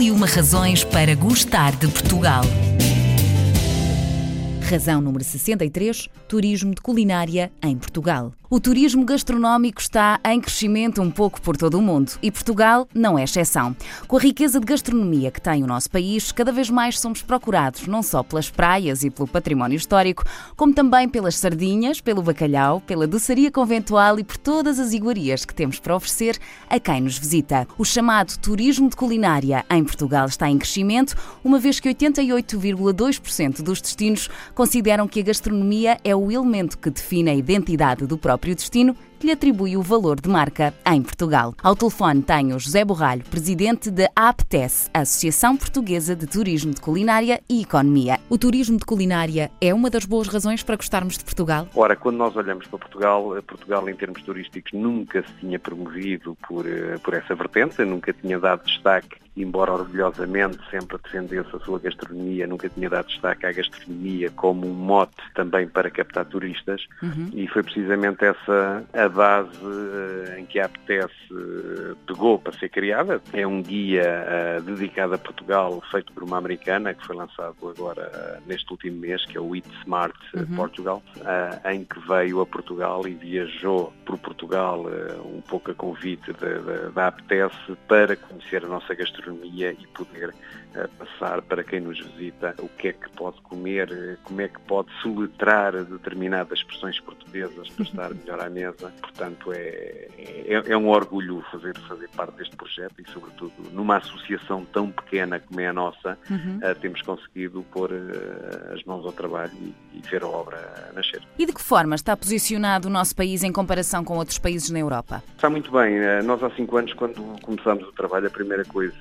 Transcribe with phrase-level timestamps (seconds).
[0.00, 2.42] Mil e uma razões para gostar de Portugal.
[4.70, 8.32] Razão número 63: Turismo de culinária em Portugal.
[8.52, 13.16] O turismo gastronómico está em crescimento um pouco por todo o mundo e Portugal não
[13.16, 13.76] é exceção.
[14.08, 17.86] Com a riqueza de gastronomia que tem o nosso país, cada vez mais somos procurados
[17.86, 20.24] não só pelas praias e pelo património histórico,
[20.56, 25.54] como também pelas sardinhas, pelo bacalhau, pela doçaria conventual e por todas as iguarias que
[25.54, 26.36] temos para oferecer
[26.68, 27.68] a quem nos visita.
[27.78, 31.14] O chamado turismo de culinária em Portugal está em crescimento,
[31.44, 34.28] uma vez que 88,2% dos destinos
[34.60, 39.26] consideram que a gastronomia é o elemento que define a identidade do próprio destino que
[39.26, 41.54] lhe atribui o valor de marca em Portugal.
[41.62, 47.62] Ao telefone tenho José Borralho, presidente da APTES, Associação Portuguesa de Turismo de Culinária e
[47.62, 48.18] Economia.
[48.28, 51.66] O turismo de culinária é uma das boas razões para gostarmos de Portugal?
[51.74, 56.36] Ora, quando nós olhamos para Portugal, eh, Portugal em termos turísticos nunca se tinha promovido
[56.46, 61.78] por, eh, por essa vertente, nunca tinha dado destaque embora orgulhosamente sempre defendesse a sua
[61.78, 67.30] gastronomia, nunca tinha dado destaque à gastronomia como um mote também para captar turistas uhum.
[67.32, 72.68] e foi precisamente essa a base uh, em que a Apetece uh, pegou para ser
[72.68, 73.20] criada.
[73.32, 78.40] É um guia uh, dedicado a Portugal, feito por uma americana, que foi lançado agora
[78.46, 80.56] neste último mês, que é o Eat Smart uhum.
[80.56, 81.02] Portugal,
[81.70, 84.86] em que veio a Portugal e viajou por Portugal
[85.24, 86.32] um pouco a convite
[86.94, 90.34] da Apetece para conhecer a nossa gastronomia e poder
[90.98, 94.88] passar para quem nos visita o que é que pode comer, como é que pode
[95.02, 101.44] soletrar determinadas expressões portuguesas para estar melhor à mesa portanto é, é, é, um orgulho
[101.50, 106.18] fazer, fazer parte deste projeto e, sobretudo, numa associação tão pequena como é a nossa,
[106.30, 106.58] uhum.
[106.58, 111.22] uh, temos conseguido pôr uh, as mãos ao trabalho e, e, ver a obra nascer.
[111.38, 114.78] E de que forma está posicionado o nosso país em comparação com outros países na
[114.78, 115.22] Europa?
[115.34, 115.98] Está muito bem.
[115.98, 118.94] Uh, nós há cinco anos, quando começámos o trabalho, a primeira coisa,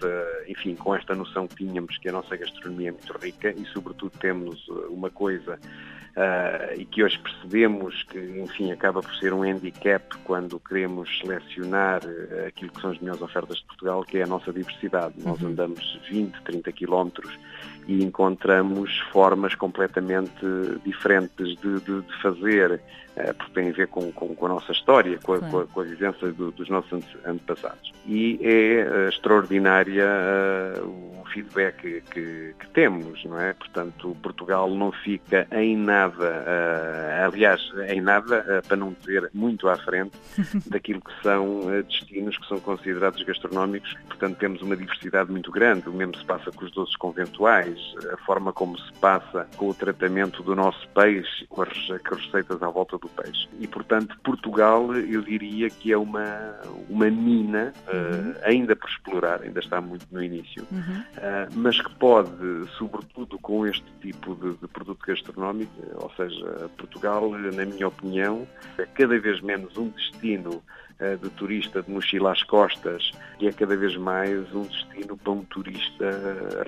[0.48, 4.12] enfim, com esta noção que tínhamos que a nossa gastronomia é muito rica e, sobretudo,
[4.20, 5.60] temos uma coisa
[6.10, 12.02] Uh, e que hoje percebemos que, enfim, acaba por ser um handicap quando queremos selecionar
[12.04, 15.14] uh, aquilo que são as melhores ofertas de Portugal, que é a nossa diversidade.
[15.20, 15.30] Uhum.
[15.30, 17.32] Nós andamos 20, 30 quilómetros
[17.90, 20.46] e encontramos formas completamente
[20.86, 24.72] diferentes de, de, de fazer, uh, porque tem a ver com, com, com a nossa
[24.72, 27.92] história, com a, com a, com a vivência do, dos nossos antepassados.
[28.06, 30.06] E é extraordinária
[30.84, 33.54] o feedback que, que, que, temos, não é?
[33.54, 40.12] Portanto, Portugal não fica em nada, aliás, em nada, para não dizer muito à frente,
[40.70, 43.96] daquilo que são destinos que são considerados gastronómicos.
[44.08, 45.88] Portanto, temos uma diversidade muito grande.
[45.88, 47.79] O mesmo se passa com os doces conventuais,
[48.12, 52.26] a forma como se passa com o tratamento do nosso peixe, com as, com as
[52.26, 53.48] receitas à volta do peixe.
[53.60, 56.56] E, portanto, Portugal, eu diria que é uma,
[56.90, 58.34] uma mina uhum.
[58.44, 60.66] ainda por explorar, ainda está muito no início.
[60.72, 61.04] Uhum.
[61.18, 62.30] Eh, mas que pode,
[62.78, 68.48] sobretudo com este tipo de, de, produto gastronómico, ou seja, Portugal, na minha opinião,
[68.78, 70.62] é cada vez menos um destino
[71.00, 75.32] eh, de turista de mochila às costas e é cada vez mais um destino para
[75.32, 76.06] um turista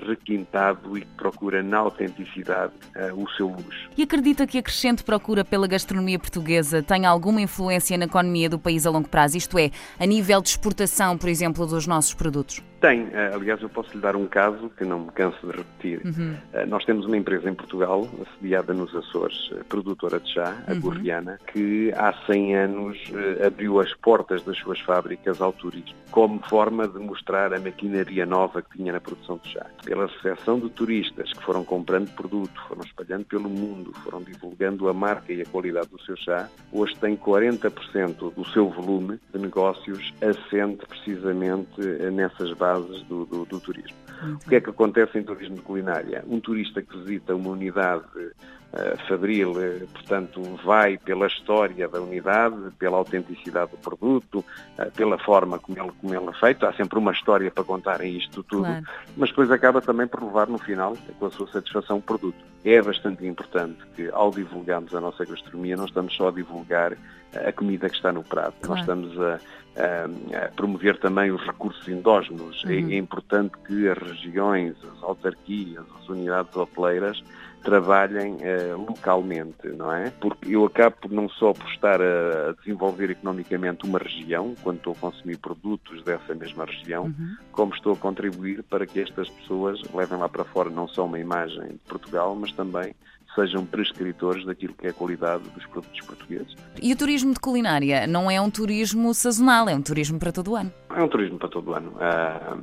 [0.08, 3.90] requintado e que procura na autenticidade uh, o seu luxo.
[3.98, 8.58] E acredita que a crescente procura pela gastronomia portuguesa tem alguma influência na economia do
[8.58, 9.38] país a longo prazo?
[9.38, 9.70] Isto é,
[10.00, 12.62] a nível de exportação, por exemplo, dos nossos produtos?
[12.82, 13.04] Tem.
[13.04, 16.02] Uh, aliás, eu posso lhe dar um caso que não me canso de repetir.
[16.04, 16.36] Uhum.
[16.52, 21.38] Uh, nós temos uma empresa em Portugal, sediada nos Açores, produtora de chá, a uhum.
[21.54, 22.98] que há 100 anos
[23.46, 28.64] abriu as portas das suas fábricas ao turismo, como forma de mostrar a maquinaria nova
[28.64, 29.66] que tinha na produção de chá.
[29.86, 34.94] Pela recepção de turistas que foram comprando produto, foram espalhando pelo mundo, foram divulgando a
[34.94, 40.12] marca e a qualidade do seu chá, hoje tem 40% do seu volume de negócios
[40.22, 41.80] assente precisamente
[42.12, 43.98] nessas bases do, do, do turismo.
[44.24, 46.24] O que é que acontece em turismo de culinária?
[46.28, 52.56] Um turista que visita uma unidade uh, fabril, uh, portanto, vai pela história da unidade,
[52.78, 54.46] pela autenticidade do produto,
[54.78, 56.66] uh, pela forma como ele, como ele é feito.
[56.66, 58.86] Há sempre uma história para contar em isto tudo, claro.
[59.18, 62.51] mas depois acaba também por levar no final, com a sua satisfação, o produto.
[62.64, 66.96] É bastante importante que, ao divulgarmos a nossa gastronomia, não estamos só a divulgar
[67.34, 68.70] a comida que está no prato, claro.
[68.70, 69.40] nós estamos a
[69.76, 72.64] a promover também os recursos endógenos.
[72.66, 72.90] É, uhum.
[72.90, 77.24] É, é, importante que as regiões, as autarquias, as unidades hoteleiras
[77.62, 80.12] trabalhem uh, localmente, não é?
[80.20, 84.94] Porque eu acabo por não só por estar a desenvolver economicamente uma região, quando estou
[84.94, 87.36] a consumir produtos dessa mesma região, uhum.
[87.52, 91.20] como estou a contribuir para que estas pessoas levem lá para fora não só uma
[91.20, 92.94] imagem de Portugal, mas também
[93.36, 96.56] sejam prescritores daquilo que é a qualidade dos produtos portugueses.
[96.82, 100.52] E o turismo de culinária não é um turismo sazonal, é um turismo para todo
[100.52, 100.72] o ano?
[100.96, 101.94] É um turismo para todo o ano.
[102.00, 102.56] Ah,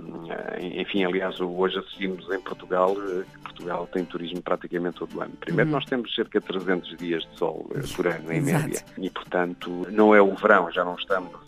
[0.60, 5.32] enfim, aliás, hoje assistimos em Portugal que Portugal tem turismo praticamente todo o ano.
[5.40, 5.76] Primeiro, uhum.
[5.76, 8.64] nós temos cerca de 300 dias de sol eh, por ano, em Exato.
[8.64, 8.84] média.
[8.98, 11.38] E, portanto, não é o verão, já não estamos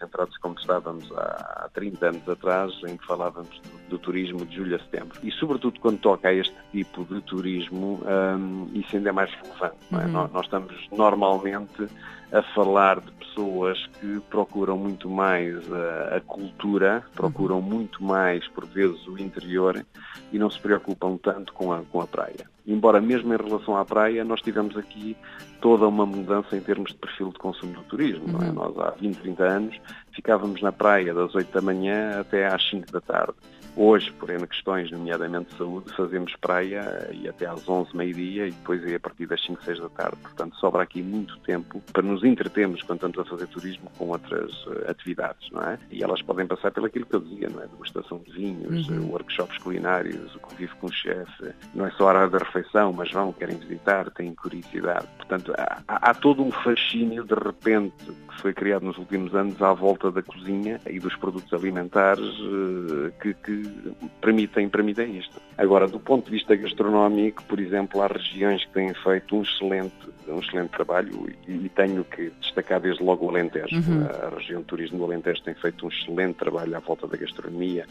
[0.00, 4.76] centrados como estávamos há 30 anos atrás, em que falávamos do, do turismo de julho
[4.76, 5.18] a setembro.
[5.22, 9.76] E, sobretudo, quando toca a este tipo de turismo, um, isso ainda é mais relevante.
[9.92, 9.96] É?
[9.96, 10.08] Uhum.
[10.08, 11.86] Nós, nós estamos normalmente
[12.32, 17.62] a falar de pessoas que procuram muito mais a, a, cultura, procuram uhum.
[17.62, 19.84] muito mais, por vezes, o interior
[20.32, 22.48] e não se preocupam tanto com a, com a praia.
[22.66, 25.16] Embora mesmo em relação à praia, nós tivemos aqui
[25.60, 28.38] toda uma mudança em termos de perfil de consumo do turismo.
[28.38, 28.46] Uhum.
[28.46, 28.52] É?
[28.52, 29.80] Nós há 20, 30 anos
[30.14, 33.34] ficávamos na praia das 8 da manhã até às 5 da tarde.
[33.76, 38.50] Hoje, por N questões, nomeadamente de saúde, fazemos praia e até às 11, meio-dia e
[38.50, 40.16] depois é a partir das 5, 6 da tarde.
[40.22, 44.52] Portanto, sobra aqui muito tempo para nos entretermos quando estamos a fazer turismo com outras
[44.66, 45.78] uh, atividades, não é?
[45.90, 47.66] E elas podem passar pelo aquilo que eu dizia, não é?
[47.66, 49.10] Degustação de vinhos, uhum.
[49.10, 51.52] workshops culinários, o convívio com o chefe.
[51.74, 55.06] Não é só a hora da refeição, mas vão, querem visitar, têm curiosidade.
[55.16, 59.72] Portanto, há, há todo um fascínio, de repente, que foi criado nos últimos anos à
[59.72, 65.40] volta da cozinha e dos produtos alimentares uh, que, que permitem, permitem isto.
[65.56, 69.94] Agora, do ponto de vista gastronómico, por exemplo, há regiões que têm feito um excelente,
[70.28, 73.76] um excelente trabalho e, e tenho que destacar desde logo o Alentejo.
[73.76, 74.06] Uhum.
[74.06, 77.86] A região de turismo do Alentejo tem feito um excelente trabalho à volta da gastronomia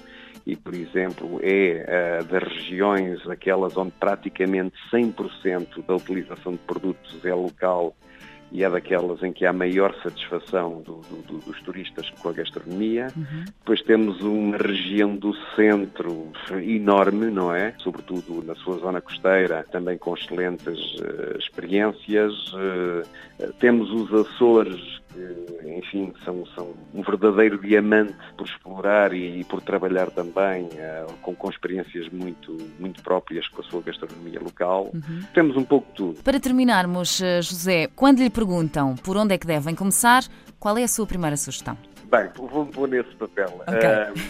[0.45, 7.23] e, por exemplo, é uh, das regiões aquelas onde praticamente 100% da utilização de produtos
[7.23, 7.95] é local
[8.51, 13.07] e é daquelas em que há maior satisfação do, do, dos turistas com a gastronomia.
[13.15, 13.45] Uhum.
[13.59, 16.31] Depois temos uma região do centro
[16.63, 17.73] enorme, não é?
[17.77, 22.33] Sobretudo na sua zona costeira, também com excelentes uh, experiências.
[22.53, 24.99] Uh, temos os Açores,
[25.65, 31.35] enfim, são, são um verdadeiro diamante por explorar e, e por trabalhar também uh, com,
[31.35, 34.91] com experiências muito, muito próprias com a sua gastronomia local.
[34.93, 35.21] Uhum.
[35.33, 36.23] Temos um pouco de tudo.
[36.23, 40.23] Para terminarmos, José, quando lhe perguntam por onde é que devem começar,
[40.59, 41.77] qual é a sua primeira sugestão?
[42.09, 43.61] Bem, vou-me pôr nesse papel.
[43.61, 44.23] Okay.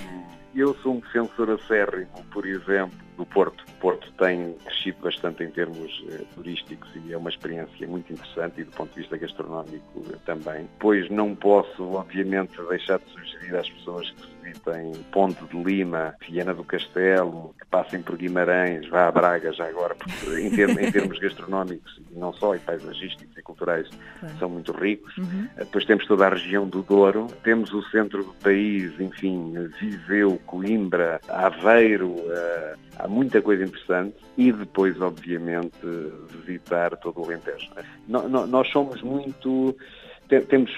[0.53, 3.65] eu sou um defensor acérrimo, por exemplo, do Porto.
[3.67, 8.61] O Porto tem crescido bastante em termos eh, turísticos e é uma experiência muito interessante
[8.61, 10.67] e do ponto de vista gastronómico eh, também.
[10.79, 16.53] Pois não posso, obviamente, deixar de sugerir às pessoas que visitem Ponte de Lima, Viana
[16.53, 20.91] do Castelo, que passem por Guimarães, vá a Braga já agora, porque em, termos, em
[20.91, 23.89] termos gastronómicos, não só, e paisagísticos e culturais,
[24.19, 24.37] claro.
[24.39, 25.15] são muito ricos.
[25.17, 25.47] Uhum.
[25.57, 31.19] Depois temos toda a região do Douro, temos o centro do país, enfim, Viseu, Coimbra,
[31.27, 35.77] Aveiro, uh, há muita coisa interessante e depois, obviamente,
[36.45, 37.69] visitar todo o Alentejo.
[38.07, 39.75] Nós somos muito
[40.47, 40.71] temos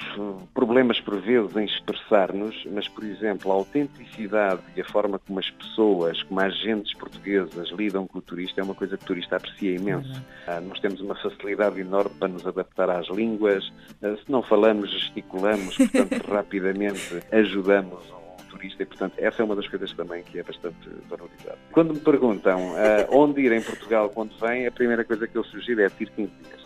[0.54, 5.50] problemas por vezes em expressar-nos, mas, por exemplo, a autenticidade e a forma como as
[5.50, 9.36] pessoas, como as agentes portuguesas lidam com o turista é uma coisa que o turista
[9.36, 10.10] aprecia imenso.
[10.10, 10.22] Uhum.
[10.48, 13.70] Ah, nós temos uma facilidade enorme para nos adaptar às línguas,
[14.02, 18.21] ah, se não falamos, gesticulamos, portanto, rapidamente ajudamos
[18.52, 21.58] turista e, portanto, essa é uma das coisas também que é bastante valorizada.
[21.72, 25.44] Quando me perguntam uh, onde ir em Portugal quando vem, a primeira coisa que eu
[25.46, 26.62] sugiro é ir 15 dias.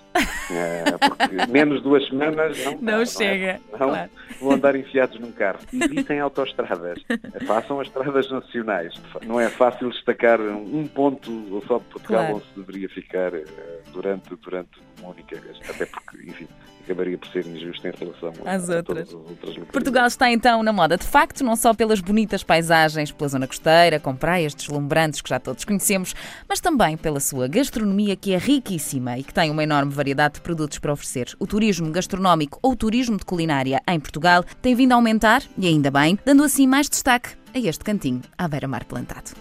[0.50, 3.46] É, porque menos duas semanas não, não, não chega.
[3.46, 3.60] É?
[3.72, 4.10] Não, claro.
[4.40, 5.60] vão andar enfiados num carro.
[5.74, 7.04] Evitem autoestradas.
[7.46, 8.94] Façam as estradas nacionais.
[9.26, 12.36] Não é fácil destacar um ponto só de Portugal claro.
[12.36, 13.46] onde se deveria ficar eh,
[13.92, 15.58] durante, durante única vez.
[15.70, 16.48] Até porque, enfim,
[16.86, 19.14] acabaria por ser injusto em relação às outras.
[19.14, 23.48] outras Portugal está então na moda, de facto, não só pelas bonitas paisagens, pela zona
[23.48, 26.16] costeira, com praias deslumbrantes que já todos conhecemos,
[26.48, 30.42] mas também pela sua gastronomia que é riquíssima e que tem uma enorme variedade de
[30.42, 31.36] produtos para oferecer.
[31.40, 35.90] O turismo gastronómico ou turismo de culinária em Portugal tem vindo a aumentar, e ainda
[35.90, 39.32] bem, dando assim mais destaque a este cantinho à beira-mar plantado.